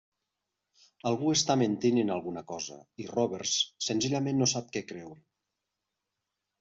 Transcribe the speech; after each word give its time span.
Algú 1.09 1.33
està 1.33 1.55
mentint 1.63 1.99
en 2.03 2.09
alguna 2.15 2.43
cosa, 2.53 2.79
i 3.03 3.07
Roberts 3.11 3.53
senzillament 3.89 4.41
no 4.43 4.49
sap 4.55 4.73
què 4.79 4.87
creure. 4.93 5.21